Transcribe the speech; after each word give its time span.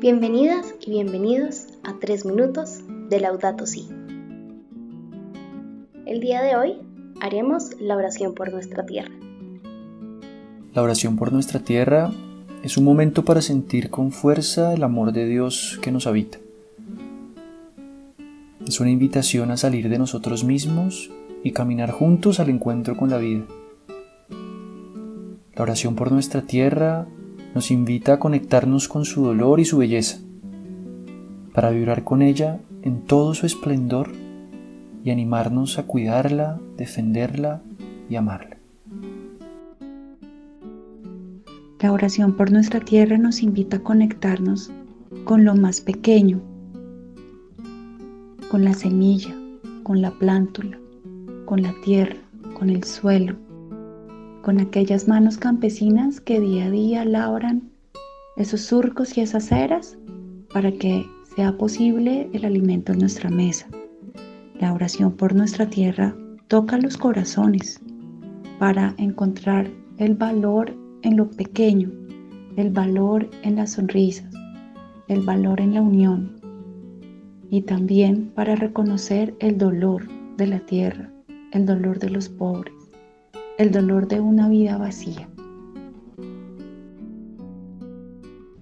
Bienvenidas 0.00 0.76
y 0.86 0.92
bienvenidos 0.92 1.66
a 1.82 1.94
3 1.98 2.24
minutos 2.24 2.82
de 3.08 3.18
Laudato 3.18 3.66
Si. 3.66 3.88
El 6.06 6.20
día 6.20 6.40
de 6.40 6.54
hoy 6.54 6.76
haremos 7.20 7.80
la 7.80 7.96
oración 7.96 8.32
por 8.36 8.52
nuestra 8.52 8.86
tierra. 8.86 9.10
La 10.72 10.82
oración 10.82 11.16
por 11.16 11.32
nuestra 11.32 11.58
tierra 11.58 12.12
es 12.62 12.76
un 12.76 12.84
momento 12.84 13.24
para 13.24 13.42
sentir 13.42 13.90
con 13.90 14.12
fuerza 14.12 14.72
el 14.72 14.84
amor 14.84 15.10
de 15.12 15.26
Dios 15.26 15.80
que 15.82 15.90
nos 15.90 16.06
habita. 16.06 16.38
Es 18.64 18.78
una 18.78 18.90
invitación 18.90 19.50
a 19.50 19.56
salir 19.56 19.88
de 19.88 19.98
nosotros 19.98 20.44
mismos 20.44 21.10
y 21.42 21.50
caminar 21.50 21.90
juntos 21.90 22.38
al 22.38 22.50
encuentro 22.50 22.96
con 22.96 23.10
la 23.10 23.18
vida. 23.18 23.46
La 25.56 25.62
oración 25.64 25.96
por 25.96 26.12
nuestra 26.12 26.42
tierra 26.42 27.08
nos 27.54 27.70
invita 27.70 28.14
a 28.14 28.18
conectarnos 28.18 28.88
con 28.88 29.04
su 29.04 29.24
dolor 29.24 29.60
y 29.60 29.64
su 29.64 29.78
belleza, 29.78 30.18
para 31.52 31.70
vibrar 31.70 32.04
con 32.04 32.22
ella 32.22 32.60
en 32.82 33.02
todo 33.02 33.34
su 33.34 33.46
esplendor 33.46 34.12
y 35.04 35.10
animarnos 35.10 35.78
a 35.78 35.84
cuidarla, 35.84 36.60
defenderla 36.76 37.62
y 38.08 38.16
amarla. 38.16 38.58
La 41.80 41.92
oración 41.92 42.34
por 42.34 42.50
nuestra 42.50 42.80
tierra 42.80 43.18
nos 43.18 43.42
invita 43.42 43.76
a 43.76 43.82
conectarnos 43.82 44.70
con 45.24 45.44
lo 45.44 45.54
más 45.54 45.80
pequeño, 45.80 46.40
con 48.50 48.64
la 48.64 48.74
semilla, 48.74 49.34
con 49.84 50.02
la 50.02 50.10
plántula, 50.10 50.78
con 51.44 51.62
la 51.62 51.72
tierra, 51.84 52.16
con 52.58 52.70
el 52.70 52.82
suelo, 52.84 53.36
con 54.48 54.60
aquellas 54.60 55.06
manos 55.08 55.36
campesinas 55.36 56.22
que 56.22 56.40
día 56.40 56.64
a 56.64 56.70
día 56.70 57.04
labran 57.04 57.68
esos 58.38 58.62
surcos 58.62 59.18
y 59.18 59.20
esas 59.20 59.52
eras 59.52 59.98
para 60.54 60.72
que 60.72 61.06
sea 61.36 61.58
posible 61.58 62.30
el 62.32 62.46
alimento 62.46 62.92
en 62.92 63.00
nuestra 63.00 63.28
mesa. 63.28 63.66
La 64.58 64.72
oración 64.72 65.12
por 65.12 65.34
nuestra 65.34 65.68
tierra 65.68 66.16
toca 66.46 66.78
los 66.78 66.96
corazones 66.96 67.78
para 68.58 68.94
encontrar 68.96 69.70
el 69.98 70.14
valor 70.14 70.74
en 71.02 71.18
lo 71.18 71.28
pequeño, 71.28 71.92
el 72.56 72.70
valor 72.70 73.28
en 73.42 73.56
las 73.56 73.72
sonrisas, 73.72 74.32
el 75.08 75.20
valor 75.20 75.60
en 75.60 75.74
la 75.74 75.82
unión 75.82 76.40
y 77.50 77.60
también 77.60 78.32
para 78.34 78.56
reconocer 78.56 79.34
el 79.40 79.58
dolor 79.58 80.08
de 80.38 80.46
la 80.46 80.60
tierra, 80.60 81.12
el 81.52 81.66
dolor 81.66 81.98
de 81.98 82.08
los 82.08 82.30
pobres, 82.30 82.77
el 83.58 83.70
dolor 83.70 84.08
de 84.08 84.20
una 84.20 84.48
vida 84.48 84.78
vacía. 84.78 85.28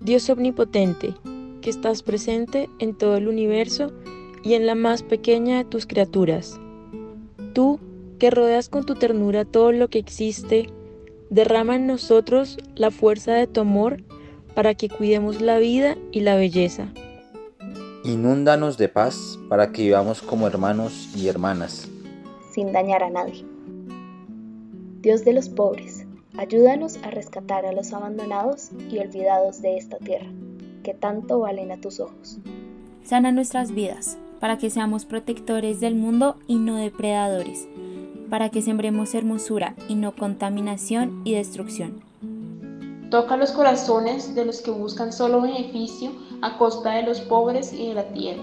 Dios 0.00 0.28
omnipotente, 0.30 1.14
que 1.60 1.70
estás 1.70 2.02
presente 2.02 2.68
en 2.78 2.96
todo 2.96 3.16
el 3.16 3.28
universo 3.28 3.92
y 4.42 4.54
en 4.54 4.66
la 4.66 4.74
más 4.74 5.02
pequeña 5.02 5.58
de 5.58 5.64
tus 5.64 5.86
criaturas. 5.86 6.58
Tú, 7.52 7.78
que 8.18 8.30
rodeas 8.30 8.68
con 8.68 8.86
tu 8.86 8.94
ternura 8.94 9.44
todo 9.44 9.72
lo 9.72 9.88
que 9.88 9.98
existe, 9.98 10.68
Derrama 11.30 11.74
en 11.74 11.88
nosotros 11.88 12.58
la 12.76 12.92
fuerza 12.92 13.32
de 13.32 13.48
tu 13.48 13.60
amor 13.60 14.04
para 14.54 14.74
que 14.74 14.88
cuidemos 14.88 15.40
la 15.40 15.58
vida 15.58 15.96
y 16.12 16.20
la 16.20 16.36
belleza. 16.36 16.92
Inúndanos 18.04 18.78
de 18.78 18.88
paz 18.88 19.38
para 19.48 19.72
que 19.72 19.82
vivamos 19.82 20.22
como 20.22 20.46
hermanos 20.46 21.10
y 21.16 21.26
hermanas. 21.26 21.88
Sin 22.52 22.72
dañar 22.72 23.02
a 23.02 23.10
nadie. 23.10 23.44
Dios 25.04 25.24
de 25.24 25.34
los 25.34 25.48
pobres, 25.48 26.04
ayúdanos 26.36 26.96
a 27.04 27.10
rescatar 27.10 27.64
a 27.64 27.72
los 27.72 27.92
abandonados 27.92 28.70
y 28.90 28.98
olvidados 28.98 29.62
de 29.62 29.76
esta 29.76 29.98
tierra, 29.98 30.26
que 30.82 30.94
tanto 30.94 31.38
valen 31.38 31.70
a 31.70 31.80
tus 31.80 32.00
ojos. 32.00 32.38
Sana 33.04 33.30
nuestras 33.30 33.70
vidas, 33.70 34.18
para 34.40 34.58
que 34.58 34.70
seamos 34.70 35.04
protectores 35.04 35.78
del 35.78 35.94
mundo 35.94 36.36
y 36.48 36.56
no 36.56 36.76
depredadores 36.76 37.68
para 38.34 38.48
que 38.48 38.62
sembremos 38.62 39.14
hermosura 39.14 39.76
y 39.88 39.94
no 39.94 40.16
contaminación 40.16 41.22
y 41.24 41.34
destrucción. 41.34 42.00
Toca 43.10 43.36
los 43.36 43.52
corazones 43.52 44.34
de 44.34 44.44
los 44.44 44.60
que 44.60 44.72
buscan 44.72 45.12
solo 45.12 45.42
beneficio 45.42 46.10
a 46.42 46.58
costa 46.58 46.94
de 46.94 47.04
los 47.04 47.20
pobres 47.20 47.72
y 47.72 47.88
de 47.88 47.94
la 47.94 48.08
tierra. 48.08 48.42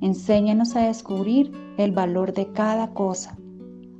Enséñanos 0.00 0.74
a 0.74 0.80
descubrir 0.80 1.52
el 1.78 1.92
valor 1.92 2.32
de 2.32 2.48
cada 2.52 2.88
cosa, 2.88 3.38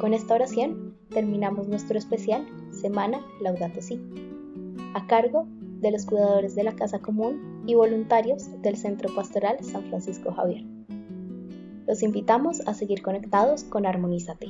Con 0.00 0.12
esta 0.12 0.34
oración 0.34 0.96
terminamos 1.10 1.68
nuestro 1.68 1.98
especial 1.98 2.46
Semana 2.70 3.24
Laudato 3.40 3.80
Si, 3.80 4.00
a 4.94 5.06
cargo 5.06 5.46
de 5.80 5.90
los 5.90 6.04
cuidadores 6.04 6.54
de 6.54 6.64
la 6.64 6.76
Casa 6.76 6.98
Común 6.98 7.62
y 7.66 7.74
voluntarios 7.74 8.60
del 8.62 8.76
Centro 8.76 9.14
Pastoral 9.14 9.56
San 9.62 9.84
Francisco 9.84 10.32
Javier. 10.32 10.64
Los 11.86 12.02
invitamos 12.02 12.60
a 12.66 12.74
seguir 12.74 13.02
conectados 13.02 13.64
con 13.64 13.86
Armonízate 13.86 14.48